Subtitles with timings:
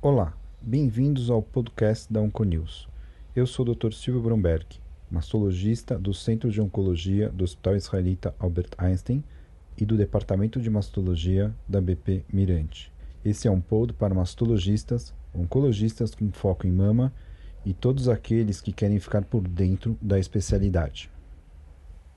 [0.00, 2.88] Olá, bem-vindos ao podcast da Onconews.
[3.36, 3.92] Eu sou o Dr.
[3.92, 4.80] Silvio Bromberg,
[5.10, 9.22] mastologista do Centro de Oncologia do Hospital Israelita Albert Einstein
[9.76, 12.90] e do Departamento de Mastologia da BP Mirante.
[13.22, 17.12] Esse é um pod para mastologistas, oncologistas com foco em mama
[17.62, 21.10] e todos aqueles que querem ficar por dentro da especialidade.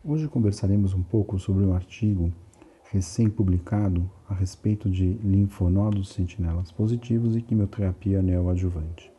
[0.06, 2.32] Hoje conversaremos um pouco sobre um artigo
[2.94, 9.12] recém-publicado a respeito de linfonodos sentinelas positivos e quimioterapia neoadjuvante.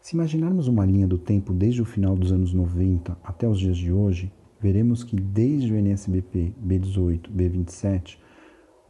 [0.00, 3.76] Se imaginarmos uma linha do tempo desde o final dos anos 90 até os dias
[3.76, 8.18] de hoje, veremos que desde o NSBP B18, B27,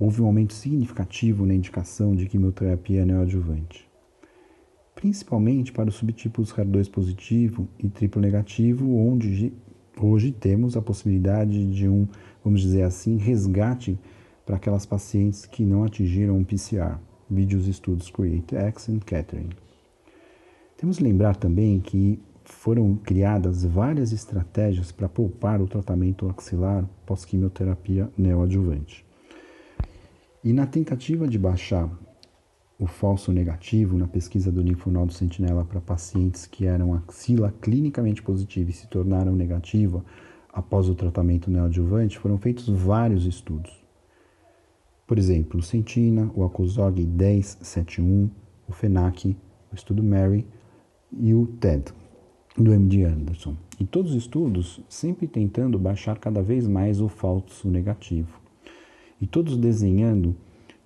[0.01, 3.87] houve um aumento significativo na indicação de quimioterapia neoadjuvante,
[4.95, 9.53] principalmente para os subtipos HER2 positivo e triplo negativo, onde
[10.01, 12.09] hoje temos a possibilidade de um,
[12.43, 13.99] vamos dizer assim, resgate
[14.45, 16.99] para aquelas pacientes que não atingiram um PCR,
[17.31, 19.57] vídeos estudos CREATE-X e Catherine.
[20.77, 28.11] Temos que lembrar também que foram criadas várias estratégias para poupar o tratamento axilar pós-quimioterapia
[28.19, 29.05] neoadjuvante.
[30.43, 31.89] E na tentativa de baixar
[32.79, 38.69] o falso negativo na pesquisa do linfonodo sentinela para pacientes que eram axila clinicamente positiva
[38.69, 40.05] e se tornaram negativa
[40.53, 43.84] após o tratamento neoadjuvante, foram feitos vários estudos.
[45.07, 48.31] Por exemplo, o Sentina, o Acusog 1071,
[48.67, 49.37] o FENAC,
[49.71, 50.47] o estudo Mary
[51.13, 51.93] e o TED,
[52.57, 53.55] do MD Anderson.
[53.79, 58.41] E todos os estudos sempre tentando baixar cada vez mais o falso negativo.
[59.21, 60.35] E todos desenhando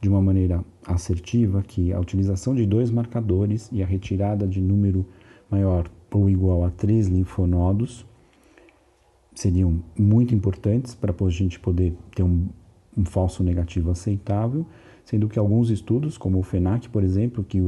[0.00, 5.06] de uma maneira assertiva que a utilização de dois marcadores e a retirada de número
[5.50, 8.06] maior ou igual a três linfonodos
[9.34, 12.48] seriam muito importantes para a gente poder ter um,
[12.98, 14.66] um, falso negativo aceitável,
[15.04, 17.60] sendo que alguns estudos, como o FENAC, por exemplo, que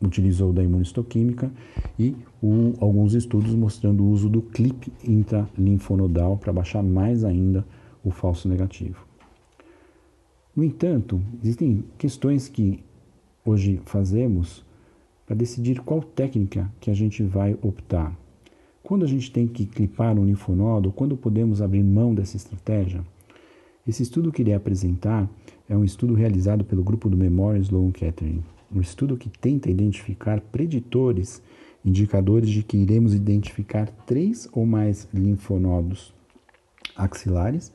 [0.00, 1.50] utilizou da imunistoquímica
[1.98, 7.66] e o, alguns estudos mostrando o uso do clip intralinfonodal para baixar mais ainda
[8.04, 9.04] o falso negativo.
[10.54, 12.84] No entanto, existem questões que
[13.44, 14.64] hoje fazemos
[15.26, 18.16] para decidir qual técnica que a gente vai optar.
[18.82, 23.04] Quando a gente tem que clipar um linfonodo, quando podemos abrir mão dessa estratégia?
[23.88, 25.28] Esse estudo que irei apresentar
[25.68, 28.44] é um estudo realizado pelo grupo do Memorial Sloan Kettering
[28.74, 31.42] um estudo que tenta identificar preditores,
[31.84, 36.14] indicadores de que iremos identificar três ou mais linfonodos
[36.94, 37.72] axilares,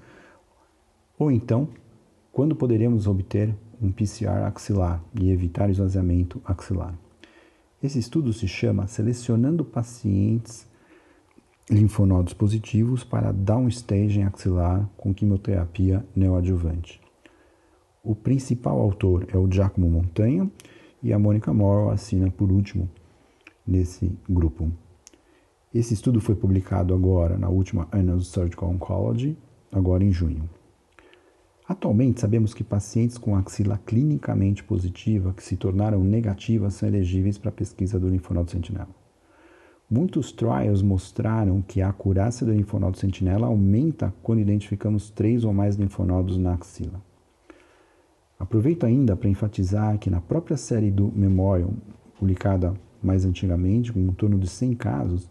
[1.17, 1.67] ou então
[2.31, 6.97] quando poderemos obter um PCR axilar e evitar esvaziamento axilar.
[7.81, 10.67] Esse estudo se chama Selecionando Pacientes
[11.69, 16.99] Linfonodos Positivos para Downstaging Axilar com Quimioterapia Neoadjuvante.
[18.03, 20.51] O principal autor é o Giacomo Montanha
[21.01, 22.89] e a Mônica Morrow assina por último
[23.65, 24.69] nesse grupo.
[25.73, 29.37] Esse estudo foi publicado agora na última Annals Surgical Oncology,
[29.71, 30.49] agora em junho.
[31.65, 37.49] Atualmente, sabemos que pacientes com axila clinicamente positiva que se tornaram negativas são elegíveis para
[37.49, 39.02] a pesquisa do linfonodo sentinela.
[39.95, 45.75] Muitos trials mostraram que a acurácia do linfonodo sentinela aumenta quando identificamos três ou mais
[45.75, 46.99] linfonodos na axila.
[48.39, 51.71] Aproveito ainda para enfatizar que na própria série do Memorial,
[52.17, 55.29] publicada mais antigamente, com em torno de 100 casos,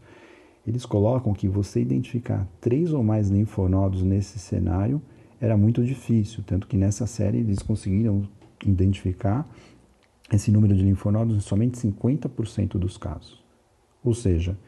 [0.65, 5.03] eles colocam que você identificar três ou mais linfonodos nesse cenário
[5.41, 8.29] era muito difícil, tanto que nessa série eles conseguiram
[8.65, 9.45] identificar
[10.33, 13.42] esse número de linfonodos em somente 50% dos casos.
[14.05, 14.59] Ou seja,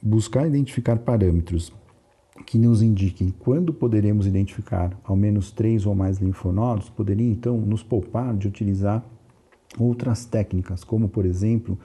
[0.00, 1.72] buscar identificar parâmetros
[2.46, 7.82] que nos indiquem quando poderemos identificar ao menos três ou mais linfonodos, poderia então nos
[7.82, 9.04] poupar de utilizar
[9.78, 11.78] outras técnicas, como por exemplo,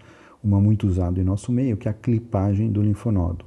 [0.44, 3.46] uma muito usada em nosso meio, que é a clipagem do linfonodo.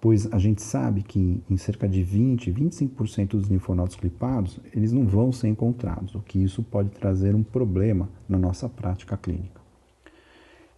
[0.00, 5.06] Pois a gente sabe que em cerca de 20, 25% dos linfonodos clipados, eles não
[5.06, 9.61] vão ser encontrados, o que isso pode trazer um problema na nossa prática clínica.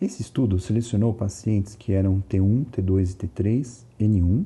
[0.01, 4.45] Esse estudo selecionou pacientes que eram T1, T2 e T3, N1,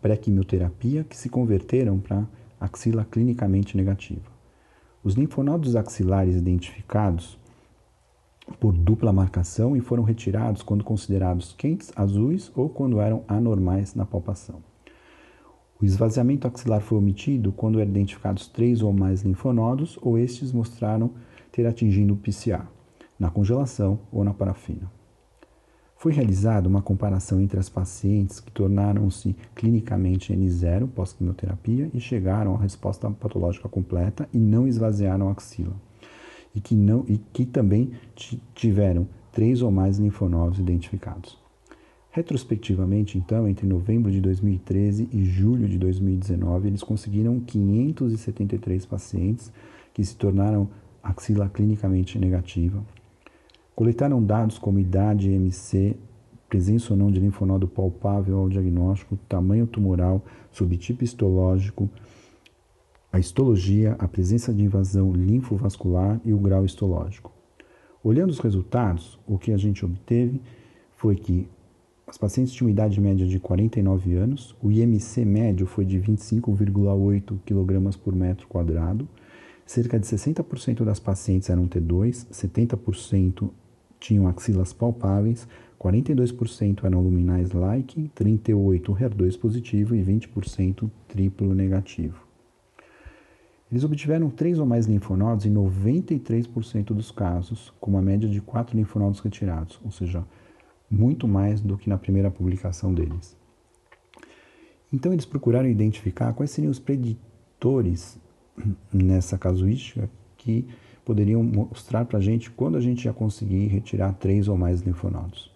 [0.00, 2.24] pré-quimioterapia que se converteram para
[2.60, 4.32] axila clinicamente negativa.
[5.02, 7.38] Os linfonodos axilares identificados
[8.60, 14.06] por dupla marcação e foram retirados quando considerados quentes, azuis ou quando eram anormais na
[14.06, 14.62] palpação.
[15.80, 21.10] O esvaziamento axilar foi omitido quando eram identificados três ou mais linfonodos ou estes mostraram
[21.50, 22.66] ter atingido o PCA,
[23.18, 24.90] na congelação ou na parafina.
[25.96, 32.58] Foi realizada uma comparação entre as pacientes que tornaram-se clinicamente N0 pós-quimioterapia e chegaram à
[32.58, 35.74] resposta patológica completa e não esvaziaram a axila.
[36.54, 37.92] E que, não, e que também
[38.54, 41.38] tiveram três ou mais linfonodos identificados.
[42.10, 49.50] Retrospectivamente, então, entre novembro de 2013 e julho de 2019, eles conseguiram 573 pacientes
[49.92, 50.68] que se tornaram
[51.02, 52.84] axila clinicamente negativa,
[53.74, 55.96] Coletaram dados como idade, MC,
[56.48, 61.90] presença ou não de linfonodo palpável ao diagnóstico, tamanho tumoral, subtipo histológico,
[63.12, 67.32] a histologia, a presença de invasão linfovascular e o grau histológico.
[68.02, 70.40] Olhando os resultados, o que a gente obteve
[70.96, 71.48] foi que
[72.06, 77.98] as pacientes tinham idade média de 49 anos, o IMC médio foi de 25,8 kg
[77.98, 79.08] por metro quadrado,
[79.66, 83.50] cerca de 60% das pacientes eram T2, 70%
[84.04, 85.48] tinham axilas palpáveis,
[85.80, 92.22] 42% eram luminais like, 38% HER2 positivo e 20% triplo negativo.
[93.72, 98.76] Eles obtiveram três ou mais linfonodos em 93% dos casos, com uma média de quatro
[98.76, 100.22] linfonodos retirados, ou seja,
[100.90, 103.34] muito mais do que na primeira publicação deles.
[104.92, 108.18] Então, eles procuraram identificar quais seriam os preditores
[108.92, 110.68] nessa casuística que
[111.04, 115.52] poderiam mostrar para a gente quando a gente ia conseguir retirar três ou mais linfonodos.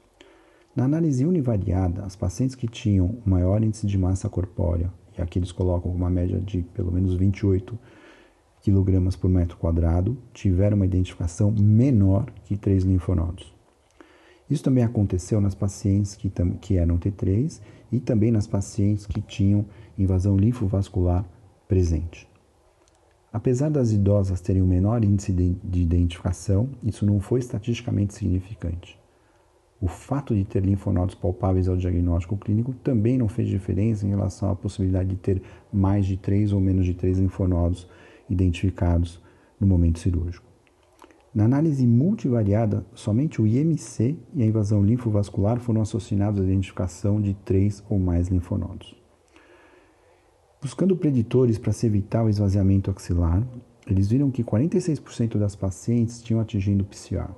[0.77, 5.51] Na análise univariada, as pacientes que tinham maior índice de massa corpórea, e aqui eles
[5.51, 7.77] colocam uma média de pelo menos 28
[8.63, 13.53] kg por metro quadrado, tiveram uma identificação menor que três linfonodos.
[14.49, 16.31] Isso também aconteceu nas pacientes que,
[16.61, 17.61] que eram T3
[17.91, 19.67] e também nas pacientes que tinham
[19.99, 21.25] invasão linfovascular
[21.67, 22.29] presente.
[23.39, 28.99] Apesar das idosas terem o um menor índice de identificação, isso não foi estatisticamente significante.
[29.81, 34.51] O fato de ter linfonodos palpáveis ao diagnóstico clínico também não fez diferença em relação
[34.51, 35.41] à possibilidade de ter
[35.73, 37.89] mais de três ou menos de três linfonodos
[38.29, 39.23] identificados
[39.61, 40.45] no momento cirúrgico.
[41.33, 47.35] Na análise multivariada, somente o IMC e a invasão linfovascular foram associados à identificação de
[47.35, 48.98] três ou mais linfonodos.
[50.61, 53.47] Buscando preditores para se evitar o esvaziamento axilar,
[53.87, 57.31] eles viram que 46% das pacientes tinham atingido o PCA,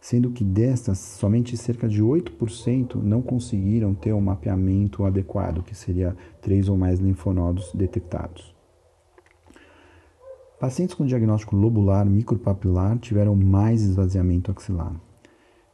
[0.00, 6.16] sendo que destas, somente cerca de 8% não conseguiram ter um mapeamento adequado, que seria
[6.40, 8.56] três ou mais linfonodos detectados.
[10.58, 14.98] Pacientes com diagnóstico lobular micropapilar tiveram mais esvaziamento axilar.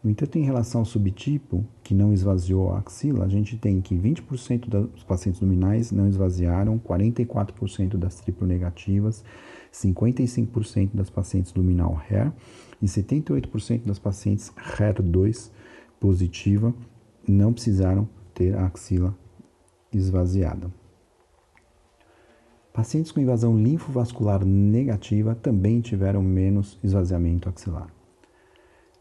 [0.04, 4.68] Entanto, em relação ao subtipo, que não esvaziou a axila, a gente tem que 20%
[4.68, 9.24] dos pacientes luminais não esvaziaram, 44% das triplo negativas,
[9.72, 12.30] 55% das pacientes luminal HER
[12.82, 15.50] e 78% das pacientes HER2
[15.98, 16.74] positiva
[17.26, 19.16] não precisaram ter a axila
[19.90, 20.70] esvaziada.
[22.74, 27.93] Pacientes com invasão linfovascular negativa também tiveram menos esvaziamento axilar.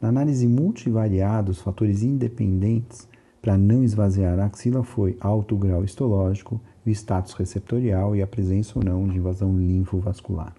[0.04, 3.08] Na análise multivariada, os fatores independentes
[3.42, 8.78] para não esvaziar a axila foi alto grau histológico, o status receptorial e a presença
[8.78, 10.54] ou não de invasão linfovascular.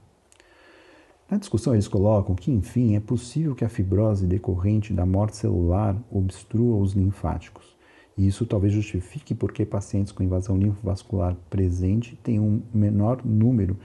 [1.30, 5.94] Na discussão, eles colocam que, enfim, é possível que a fibrose decorrente da morte celular
[6.10, 7.76] obstrua os linfáticos.
[8.16, 13.76] E isso talvez justifique porque pacientes com invasão linfovascular presente têm um menor número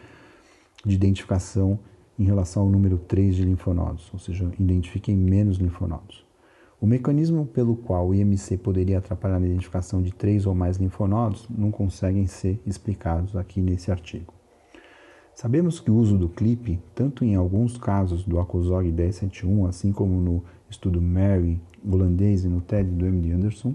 [0.86, 1.78] de identificação
[2.20, 6.28] em relação ao número 3 de linfonodos, ou seja, identifiquem menos linfonodos.
[6.82, 11.48] O mecanismo pelo qual o IMC poderia atrapalhar a identificação de três ou mais linfonodos
[11.50, 14.34] não conseguem ser explicados aqui nesse artigo.
[15.34, 20.20] Sabemos que o uso do clipe, tanto em alguns casos do ACOSOG 1071, assim como
[20.20, 23.74] no estudo Mary holandês e no TED do MD Anderson,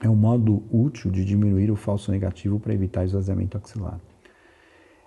[0.00, 4.00] é um modo útil de diminuir o falso negativo para evitar esvaziamento axilar.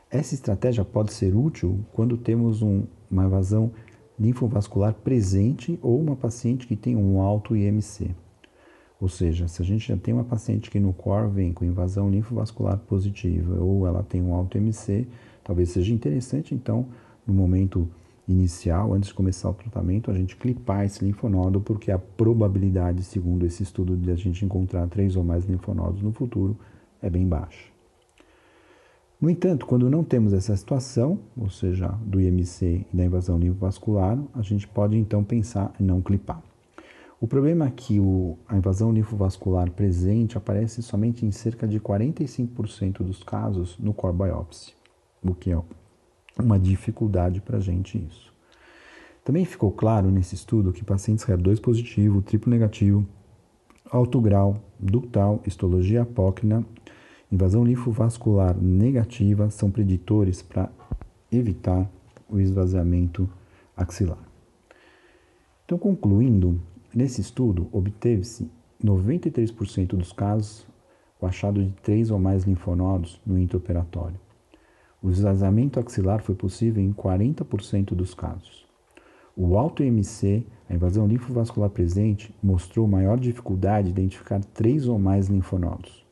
[0.09, 3.71] Essa estratégia pode ser útil quando temos um, uma evasão
[4.19, 8.11] linfovascular presente ou uma paciente que tem um alto IMC.
[9.01, 12.09] Ou seja, se a gente já tem uma paciente que no core vem com invasão
[12.09, 15.07] linfovascular positiva ou ela tem um alto IMC,
[15.43, 16.87] talvez seja interessante então,
[17.27, 17.89] no momento
[18.27, 23.45] inicial, antes de começar o tratamento, a gente clipar esse linfonodo, porque a probabilidade, segundo
[23.45, 26.57] esse estudo, de a gente encontrar três ou mais linfonodos no futuro
[27.01, 27.74] é bem baixa.
[29.19, 34.19] No entanto, quando não temos essa situação, ou seja, do IMC e da invasão linfovascular,
[34.33, 36.43] a gente pode então pensar em não clipar.
[37.19, 42.97] O problema é que o, a invasão linfovascular presente aparece somente em cerca de 45%
[43.03, 44.73] dos casos no core biopsy,
[45.23, 45.61] o que é
[46.37, 48.33] uma dificuldade para a gente isso.
[49.23, 53.07] Também ficou claro nesse estudo que pacientes HER2 positivo, triplo negativo
[53.91, 56.65] alto grau, ductal, histologia apócrina,
[57.31, 60.69] invasão linfovascular negativa são preditores para
[61.31, 61.89] evitar
[62.29, 63.29] o esvaziamento
[63.75, 64.19] axilar.
[65.65, 66.61] Então, concluindo,
[66.93, 68.49] nesse estudo obteve-se
[68.83, 70.67] 93% dos casos
[71.19, 74.19] o achado de três ou mais linfonodos no intraoperatório.
[75.01, 78.65] O esvaziamento axilar foi possível em 40% dos casos.
[79.35, 85.27] O alto IMC, a invasão linfovascular presente, mostrou maior dificuldade de identificar três ou mais
[85.27, 86.04] linfonodos.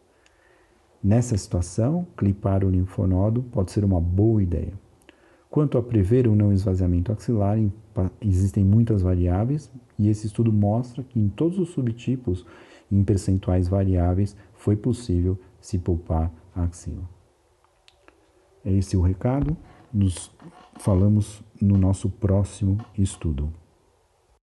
[1.03, 4.73] Nessa situação, clipar o linfonodo pode ser uma boa ideia.
[5.49, 7.57] Quanto a prever ou não esvaziamento axilar,
[8.21, 9.69] existem muitas variáveis
[9.99, 12.45] e esse estudo mostra que em todos os subtipos,
[12.89, 17.03] em percentuais variáveis, foi possível se poupar a axila.
[18.63, 19.57] Esse é o recado.
[19.93, 20.31] Nos
[20.79, 23.51] falamos no nosso próximo estudo.